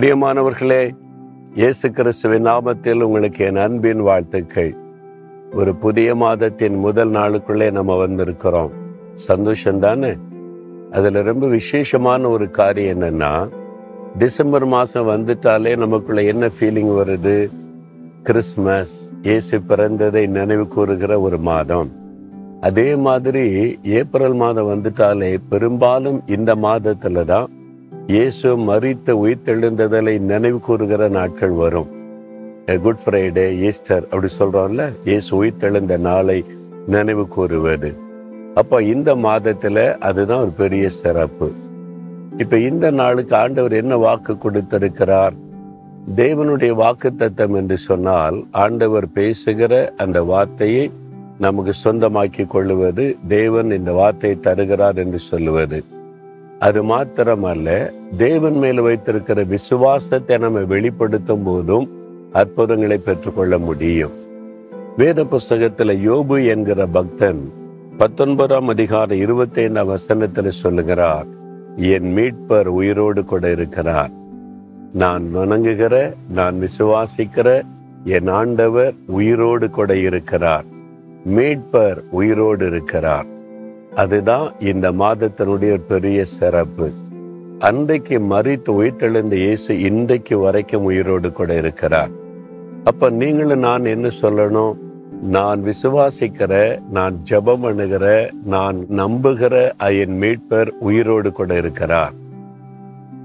பிரியமானவர்களே 0.00 0.90
இயேசு 1.54 1.90
கிறிஸ்துவின் 1.90 2.46
நாமத்தில் 2.46 3.00
உங்களுக்கு 3.00 3.44
என் 3.44 3.56
அன்பின் 3.56 4.00
வாழ்த்துக்கள். 4.00 4.74
ஒரு 5.52 5.74
புதிய 5.74 6.14
மாதத்தின் 6.14 6.74
முதல் 6.74 7.10
நாளுக்குள்ளே 7.10 7.70
நம்ம 7.70 8.06
வந்திருக்கிறோம். 8.06 8.70
சந்தோஷம் 9.12 9.78
தானே? 9.78 10.16
அதில் 10.90 11.12
ரொம்ப 11.12 11.46
விசேஷமான 11.46 12.28
ஒரு 12.28 12.50
காரியம் 12.50 13.00
என்னென்னா 13.00 13.48
டிசம்பர் 14.18 14.66
மாதம் 14.66 15.08
வந்துட்டாலே 15.08 15.76
நமக்குள்ள 15.76 16.22
என்ன 16.22 16.46
ஃபீலிங் 16.46 17.02
வருது? 17.02 17.50
கிறிஸ்மஸ் 18.22 19.10
இயேசு 19.22 19.58
பிறந்ததை 19.58 20.26
நினைவு 20.26 20.68
கூறுகிற 20.68 21.20
ஒரு 21.20 21.38
மாதம். 21.38 21.90
அதே 22.60 22.96
மாதிரி 22.96 23.78
ஏப்ரல் 23.82 24.34
மாதம் 24.34 24.66
வந்துட்டாலே 24.66 25.36
பெரும்பாலும் 25.48 26.22
இந்த 26.26 26.56
மாதத்தில் 26.56 27.24
தான் 27.24 27.48
இயேசு 28.10 28.48
மறித்த 28.68 29.14
உயிர்த்தெழுந்ததலை 29.22 30.12
நினைவு 30.28 30.58
கூறுகிற 30.66 31.02
நாட்கள் 31.16 31.52
வரும். 31.60 31.90
குட் 32.84 33.02
ஃப்ரைடே 33.02 33.44
ஈஸ்டர் 33.68 34.04
அப்படி 34.10 34.28
சொல்றோம்ல 34.38 34.84
இயேசு 35.08 35.30
உயிர்த்தெழுந்த 35.38 35.96
நாளை 36.06 36.36
நினைவு 36.94 37.24
கூறுவது 37.34 37.90
அப்போ 38.60 38.78
இந்த 38.94 39.10
மாதத்துல 39.26 39.84
அதுதான் 40.08 40.42
ஒரு 40.46 40.54
பெரிய 40.62 40.88
சிறப்பு. 41.00 41.48
இப்ப 42.44 42.58
இந்த 42.70 42.86
நாளுக்கு 43.00 43.36
ஆண்டவர் 43.42 43.76
என்ன 43.82 44.00
வாக்கு 44.06 44.36
கொடுத்திருக்கிறார்? 44.46 45.36
தேவனுடைய 46.22 46.72
வாக்கு 46.82 47.10
தத்தம் 47.22 47.56
என்று 47.62 47.78
சொன்னால் 47.88 48.40
ஆண்டவர் 48.64 49.08
பேசுகிற 49.20 49.84
அந்த 50.04 50.20
வார்த்தையை 50.32 50.84
நமக்கு 51.46 51.74
சொந்தமாக்கி 51.84 52.46
கொள்ளுவது 52.56 53.06
தேவன் 53.36 53.78
இந்த 53.80 53.92
வார்த்தையை 54.02 54.38
தருகிறார் 54.48 55.00
என்று 55.06 55.22
சொல்லுவது. 55.30 55.80
அது 56.60 56.84
மாத்திரமல்ல 56.84 57.90
தேவன் 58.16 58.56
மேல் 58.56 58.80
வைத்திருக்கிற 58.80 59.42
விசுவாசத்தை 59.42 60.38
நம்ம 60.38 60.58
வெளிப்படுத்தும் 60.58 61.42
போதும் 61.42 61.86
அற்புதங்களை 62.32 62.98
பெற்றுக்கொள்ள 62.98 63.58
முடியும். 63.58 64.10
வேத 64.96 65.24
புஸ்தகத்துல 65.24 65.94
யோபு 66.08 66.46
என்கிற 66.46 66.86
பக்தன் 66.86 67.52
பத்தொன்பதாம் 67.96 68.68
அதிகாரம் 68.68 69.18
இருபத்தி 69.18 69.62
ஐந்தாம் 69.62 69.88
வசனத்துல 69.88 70.46
சொல்லுகிறார் 70.46 71.26
என் 71.76 72.16
மீட்பர் 72.16 72.66
உயிரோடு 72.66 73.24
கூட 73.24 73.50
இருக்கிறார். 73.50 74.10
நான் 74.92 75.24
வணங்குகிற 75.34 76.14
நான் 76.28 76.56
விசுவாசிக்கிற 76.60 77.62
என் 78.04 78.26
ஆண்டவர் 78.26 78.94
உயிரோடு 79.06 79.70
கூட 79.70 79.96
இருக்கிறார். 79.96 80.64
மீட்பர் 81.28 81.98
உயிரோடு 82.10 82.66
இருக்கிறார். 82.66 83.26
அதுதான் 83.94 84.52
இந்த 84.58 84.92
மாதத்தினுடைய 84.92 85.80
பெரிய 85.88 86.24
சிறப்பு. 86.24 86.90
அன்றைக்கு 87.58 88.18
மறித்து 88.18 88.68
உயிர்த்தெழுந்த 88.68 89.32
இயேசு 89.32 89.80
இன்றைக்கு 89.80 90.38
வரைக்கும் 90.38 90.84
உயிரோடு 90.84 91.32
கூட 91.32 91.54
இருக்கிறார். 91.54 92.08
அப்ப 92.84 93.10
நீங்களும் 93.10 93.58
நான் 93.58 93.84
என்ன 93.84 94.08
சொல்லணும்? 94.22 94.74
நான் 95.22 95.62
விசுவாசிக்கிற 95.64 96.80
நான் 96.90 97.20
ஜபம் 97.22 97.64
அணுகிற 97.64 98.30
நான் 98.44 98.76
நம்புகிற 98.76 99.76
என் 99.76 100.20
மீட்பர் 100.20 100.68
உயிரோடு 100.68 101.32
கூட 101.32 101.56
இருக்கிறார். 101.56 102.12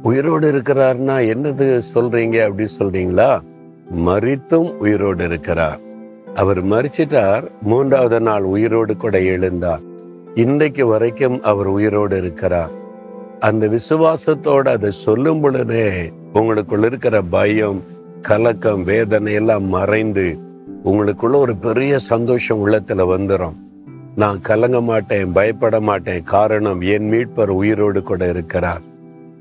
உயிரோடு 0.04 0.52
இருக்கிறார்னா 0.52 1.20
என்னது 1.34 1.82
சொல்றீங்க 1.94 2.44
அப்படி 2.44 2.70
சொல்றீங்களா? 2.80 3.42
மறித்தும் 4.06 4.72
உயிரோடு 4.72 5.26
இருக்கிறார். 5.26 5.80
அவர் 6.36 6.66
மறிச்சிட்டார் 6.66 7.44
மூன்றாவது 7.62 8.22
நாள் 8.22 8.42
உயிரோடு 8.42 8.98
கூட 8.98 9.20
எழுந்தார். 9.20 9.82
இன்றைக்கு 10.36 10.86
வரைக்கும் 10.86 11.42
அவர் 11.42 11.68
உயிரோடு 11.68 12.18
இருக்கிறார். 12.18 12.72
அந்த 13.40 13.68
விசுவாசத்தோடு 13.68 14.68
அதை 14.68 14.92
சொல்லும் 14.92 15.42
பொழுதே 15.42 16.12
உங்களுக்குள்ள 16.34 16.86
இருக்கிற 16.86 17.22
பயம் 17.22 17.84
கலக்கம் 18.22 18.84
வேதனை 18.84 19.34
எல்லாம் 19.34 19.64
மறைந்து 19.64 20.38
உங்களுக்குள்ள 20.86 21.36
ஒரு 21.36 21.56
பெரிய 21.56 21.98
சந்தோஷம் 21.98 22.68
உள்ளத்துல 22.68 23.06
வந்துடும் 23.14 23.54
நான் 24.16 24.42
கலங்க 24.42 24.82
மாட்டேன் 24.82 25.32
பயப்பட 25.32 25.80
மாட்டேன் 25.80 26.24
காரணம் 26.24 26.82
என் 26.82 27.12
மீட்பர் 27.12 27.48
உயிரோடு 27.48 28.04
கூட 28.04 28.30
இருக்கிறார். 28.30 28.82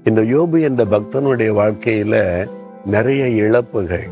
இந்த 0.04 0.22
யோபு 0.22 0.60
என்ற 0.60 0.84
பக்தனுடைய 0.84 1.50
வாழ்க்கையில 1.60 2.46
நிறைய 2.86 3.28
இழப்புகள். 3.28 4.06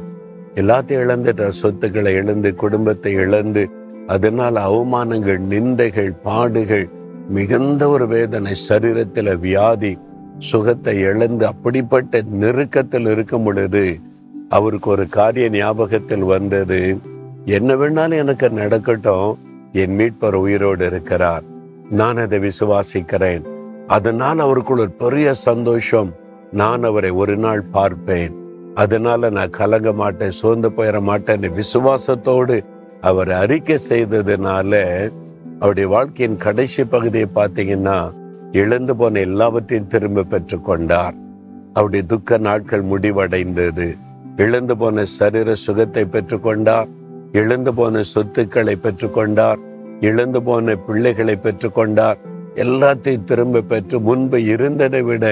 எல்லாத்தையும் 0.55 1.03
இழந்துட்ட 1.05 1.49
சொத்துக்களை 1.49 2.13
இழந்து 2.13 2.55
குடும்பத்தை 2.55 3.13
இழந்து 3.13 3.71
அதனால் 4.07 4.55
அவமானங்கள் 4.55 5.41
நிந்தைகள் 5.51 6.17
பாடுகள் 6.23 6.89
மிகுந்த 7.29 7.89
ஒரு 7.89 8.07
வேதனை 8.07 8.55
சரீரத்தில் 8.69 9.39
வியாதி 9.39 9.99
சுகத்தை 10.39 10.99
இழந்து 10.99 11.47
அப்படிப்பட்ட 11.47 12.23
நெருக்கத்தில் 12.23 13.07
இருக்கும் 13.07 13.43
பொழுது 13.43 13.99
அவருக்கு 14.49 14.91
ஒரு 14.91 15.09
காரிய 15.09 15.49
ஞாபகத்தில் 15.49 16.23
வந்தது. 16.23 16.99
என்ன 17.45 17.75
வேணாலும் 17.75 18.15
எனக்கு 18.15 18.51
நடக்கட்டும் 18.51 19.39
என் 19.73 19.99
மீட்பர் 19.99 20.33
உயிரோடு 20.33 20.87
இருக்கிறார். 20.87 21.43
நான் 21.91 22.17
அதை 22.17 22.39
விசுவாசிக்கிறேன். 22.39 23.43
அதனால் 23.87 24.39
அவருக்குள் 24.39 24.79
ஒரு 24.79 24.91
பெரிய 24.91 25.33
சந்தோஷம். 25.33 26.13
நான் 26.53 26.83
அவரை 26.83 27.11
ஒரு 27.11 27.37
நாள் 27.37 27.63
பார்ப்பேன். 27.63 28.35
அதனால 28.75 29.31
நான் 29.31 29.51
கலங்க 29.51 29.93
மாட்டேன் 29.93 30.31
சோர்ந்து 30.31 30.71
போயிட 30.71 31.01
மாட்டேன். 31.01 31.41
விசுவாசத்தோடு 31.41 32.65
அவர் 33.03 33.31
அறிக்கை 33.33 33.77
செய்ததுனால 33.89 34.73
அவருடைய 35.59 35.89
வாழ்க்கையின் 35.89 36.37
கடைசி 36.37 36.83
பகுதியை 36.85 37.29
பார்த்தீங்கன்னா 37.35 37.99
இழந்து 38.53 38.97
போன 38.97 39.21
எல்லாவற்றையும் 39.21 39.87
திரும்ப 39.87 40.25
பெற்றுக்கொண்டார் 40.31 41.15
அவருடைய 41.73 42.07
துக்க 42.07 42.39
நாட்கள் 42.39 42.85
முடிவடைந்தது. 42.85 43.87
இழந்து 44.37 44.75
போன 44.77 45.05
சரீர 45.05 45.55
சுகத்தை 45.55 46.05
பெற்றுக்கொண்டார் 46.05 46.89
இழந்து 47.33 47.73
போன 47.75 48.03
சொத்துக்களை 48.03 48.75
பெற்றுக்கொண்டார் 48.83 49.61
இழந்து 50.01 50.43
போன 50.43 50.75
பிள்ளைகளை 50.87 51.39
பெற்றுக்கொண்டார் 51.43 52.19
எல்லாத்தையும் 52.55 53.25
திரும்ப 53.25 53.61
பெற்று 53.61 54.01
முன்பு 54.01 54.39
இருந்ததை 54.45 55.03
விட 55.03 55.25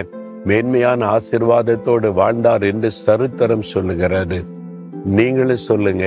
மேன்மையான 0.44 1.16
ஆசிர்வாதத்தோடு 1.16 2.10
வாழ்ந்தார் 2.12 2.62
என்று 2.62 2.90
சரித்திரம் 2.90 3.66
சொல்லுகிறது. 3.72 4.38
நீங்களும் 5.04 5.66
சொல்லுங்க 5.68 6.06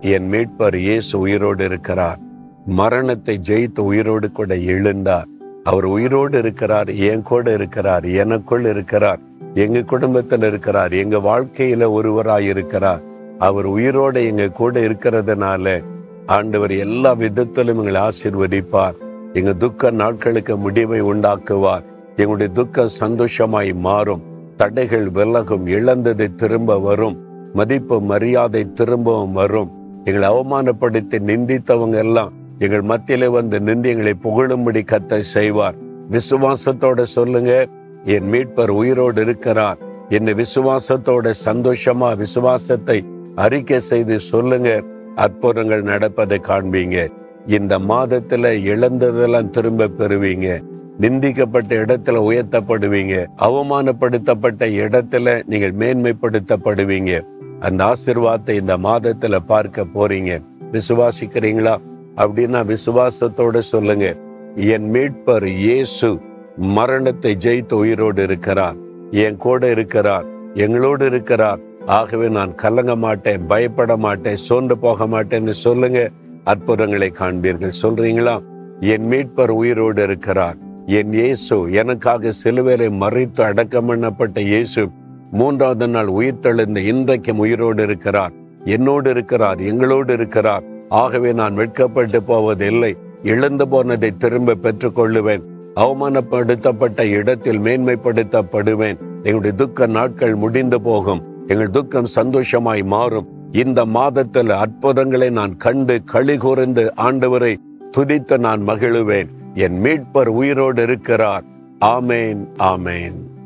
என் 0.00 0.30
மீட்பர் 0.30 0.74
இயேசு 0.74 1.18
உயிரோடு 1.18 1.64
இருக்கிறார். 1.64 2.18
மரணத்தை 2.66 3.40
ஜெயித்து 3.48 3.80
உயிரோடு 3.80 4.30
கூட 4.30 4.54
எழுந்தார். 4.54 5.24
அவர் 5.64 5.84
உயிரோடு 5.84 6.38
இருக்கிறார் 6.38 6.90
என் 6.90 7.22
கூட 7.22 7.52
இருக்கிறார் 7.52 8.04
எனக்குள் 8.04 8.64
இருக்கிறார் 8.64 9.18
எங்க 9.54 9.82
குடும்பத்தில் 9.82 10.42
இருக்கிறார் 10.42 10.92
எங்க 10.92 11.16
வாழ்க்கையில 11.16 11.90
ஒருவராய் 11.90 12.44
இருக்கிறார். 12.44 13.02
அவர் 13.38 13.64
உயிரோடு 13.64 14.26
எங்க 14.26 14.48
கூட 14.48 14.80
இருக்கிறதுனால 14.80 15.84
ஆண்டவர் 16.26 16.70
எல்லா 16.70 17.12
விதத்திலும் 17.12 17.78
எங்களை 17.78 18.00
ஆசிர்வதிப்பார். 18.00 18.94
எங்க 19.32 19.52
துக்க 19.52 19.90
நாட்களுக்கு 19.90 20.56
முடிவை 20.56 21.02
உண்டாக்குவார். 21.02 21.82
எங்களுடைய 22.16 22.52
துக்கம் 22.52 22.88
சந்தோஷமாய் 22.88 23.72
மாறும். 23.72 24.22
தடைகள் 24.56 25.10
விலகும் 25.10 25.66
இழந்தது 25.66 26.34
திரும்ப 26.34 26.78
வரும். 26.78 27.26
மதிப்பு 27.52 28.00
மரியாதை 28.00 28.72
திரும்பவும் 28.72 29.32
வரும். 29.32 29.77
எங்களை 30.08 30.28
அவமானப்படுத்தி 30.28 31.18
நிந்தித்தவங்க 31.30 31.94
எல்லாம் 31.94 32.32
எங்கள் 32.58 32.82
மத்தியில 32.82 33.26
வந்து 33.26 33.60
நின்று 33.60 33.90
எங்களை 33.90 34.14
புகழும்படி 34.22 34.84
கத்த 34.84 35.18
செய்வார். 35.18 35.74
விசுவாசத்தோட 36.10 37.02
சொல்லுங்க. 37.02 37.66
என் 38.04 38.32
மீட்பர் 38.32 38.68
உயிரோடு 38.68 39.22
இருக்கிறார். 39.22 39.78
என்னை 40.08 40.34
விசுவாசத்தோட 40.34 41.32
சந்தோஷமா 41.44 42.16
விசுவாசத்தை 42.16 43.04
அறிக்கை 43.34 43.78
செய்து 43.78 44.18
சொல்லுங்க. 44.18 44.82
அற்புதங்கள் 45.16 45.82
நடப்பதை 45.82 46.40
காண்பீங்க. 46.48 47.10
இந்த 47.46 47.78
மாதத்துல 47.78 48.52
இழந்ததெல்லாம் 48.70 49.50
திரும்ப 49.50 49.88
பெறுவீங்க. 49.88 50.62
நிந்திக்கப்பட்ட 51.00 51.74
இடத்துல 51.82 52.18
உயர்த்தப்படுவீங்க. 52.30 53.26
அவமானப்படுத்தப்பட்ட 53.38 54.64
இடத்துல 54.84 55.42
நீங்கள் 55.46 55.74
மேன்மைப்படுத்தப்படுவீங்க. 55.74 57.24
அந்த 57.60 57.92
ஆசிர்வாதத்தை 57.92 58.50
இந்த 58.50 58.78
மாதத்துல 58.78 59.38
பார்க்க 59.38 59.86
போறீங்க. 59.94 60.42
விசுவாசிக்கிறீங்களா? 60.72 61.76
அப்படின்னா 62.16 62.76
விசுவாசத்தோட 62.76 63.58
சொல்லுங்க. 63.58 64.16
என் 64.54 64.90
மீட்பர் 64.90 65.46
இயேசு 65.46 66.20
மரணத்தை 66.56 67.36
ஜெயித்து 67.44 67.72
உயிரோடு 67.72 68.22
இருக்கிறார். 68.22 68.76
என் 69.10 69.36
கூட 69.36 69.70
இருக்கிறார். 69.70 70.24
எங்களோடு 70.54 71.06
இருக்கிறார். 71.06 71.58
ஆகவே 71.86 72.28
நான் 72.28 72.54
கலங்க 72.54 72.96
மாட்டேன் 72.96 73.46
பயப்பட 73.46 73.96
மாட்டேன் 73.96 74.36
சோர்ந்து 74.36 74.78
போக 74.78 75.06
மாட்டேன்னு 75.06 75.50
சொல்லுங்க. 75.50 76.10
அற்புதங்களை 76.44 77.12
காண்பீர்கள். 77.18 77.72
சொல்றீங்களா? 77.82 78.42
என் 78.80 79.08
மீட்பர் 79.10 79.48
உயிரோடு 79.48 80.02
இருக்கிறார். 80.02 80.56
என் 80.86 81.12
இயேசு 81.12 81.72
எனக்காக 81.72 82.30
சிலுவையில 82.44 82.90
மறித்து 82.90 83.40
அடக்கம் 83.42 83.88
பண்ணப்பட்ட 83.88 84.38
இயேசு 84.40 84.88
மூன்றாவது 85.30 85.88
நாள் 85.88 86.06
உயிர்த்தெழுந்து 86.06 86.76
இன்றைக்கும் 86.76 87.38
உயிரோடு 87.38 87.82
இருக்கிறார். 87.82 88.32
என்னோடு 88.64 89.10
இருக்கிறார் 89.10 89.60
எங்களோடு 89.60 90.12
இருக்கிறார். 90.12 90.62
ஆகவே 90.88 91.32
நான் 91.32 91.54
வெட்கப்பட்டு 91.54 92.22
போவதில்லை. 92.22 92.96
இழந்து 93.22 93.68
போனதை 93.68 94.16
திரும்ப 94.16 94.54
பெற்றுக்கொள்ளுவேன். 94.54 95.42
அவமானப்படுத்தப்பட்ட 95.76 97.00
இடத்தில் 97.00 97.58
மேன்மைப்படுத்தப்படுவேன். 97.58 98.98
எங்களுடைய 98.98 99.56
துக்க 99.56 99.86
நாட்கள் 99.86 100.34
முடிந்து 100.34 100.80
போகும். 100.80 101.22
எங்கள் 101.46 101.70
துக்கம் 101.70 102.04
சந்தோஷமாய் 102.04 102.82
மாறும். 102.82 103.28
இந்த 103.52 103.84
மாதத்தில் 103.84 104.50
அற்புதங்களை 104.50 105.30
நான் 105.30 105.56
கண்டு 105.56 106.04
களி 106.04 106.36
கூர்ந்து 106.36 106.92
ஆண்டவரை 106.96 107.56
துதித்து 107.96 108.38
நான் 108.38 108.66
மகிழுவேன். 108.66 109.28
என் 109.54 109.82
மீட்பர் 109.82 110.26
உயிரோடு 110.26 110.82
இருக்கிறார். 110.82 111.44
ஆமேன் 111.80 112.46
ஆமேன். 112.58 113.37